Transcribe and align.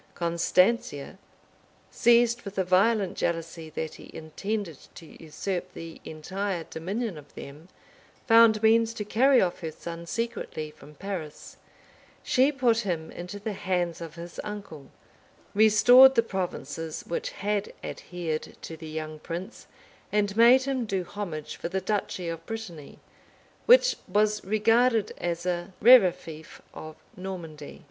Constantia, 0.15 1.19
seized 1.91 2.41
with 2.41 2.57
a 2.57 2.63
violent 2.63 3.15
jealousy 3.15 3.69
that 3.69 3.93
he 3.93 4.09
intended 4.15 4.79
to 4.95 5.23
usurp 5.23 5.75
the 5.75 6.01
entire 6.03 6.63
dominion 6.63 7.19
of 7.19 7.31
them, 7.35 7.67
found 8.25 8.63
means 8.63 8.95
to 8.95 9.05
carry 9.05 9.39
off 9.39 9.59
her 9.59 9.69
son 9.71 10.07
secretly 10.07 10.71
from 10.71 10.95
Paris: 10.95 11.57
she 12.23 12.51
put 12.51 12.79
him 12.79 13.11
into 13.11 13.37
the 13.39 13.53
hands 13.53 14.01
of 14.01 14.15
his 14.15 14.39
uncle; 14.43 14.87
restored 15.53 16.15
the 16.15 16.23
provinces 16.23 17.03
which 17.07 17.29
had 17.29 17.71
adhered 17.83 18.57
to 18.63 18.75
the 18.75 18.89
young 18.89 19.19
prince; 19.19 19.67
and 20.11 20.35
made 20.35 20.63
him 20.63 20.87
do 20.87 21.03
homage 21.03 21.57
for 21.57 21.69
the 21.69 21.79
duchy 21.79 22.27
of 22.27 22.43
Brittany, 22.47 22.97
which 23.67 23.95
was 24.07 24.43
regarded 24.43 25.13
as 25.19 25.45
a 25.45 25.73
rere 25.79 26.11
fief 26.11 26.59
of 26.73 26.95
Normandy. 27.15 27.79